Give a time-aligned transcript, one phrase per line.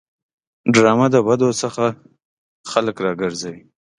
[0.73, 1.85] ډرامه د بدو څخه
[2.71, 3.59] خلک راګرځوي